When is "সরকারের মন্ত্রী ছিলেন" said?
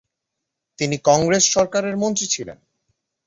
1.51-2.57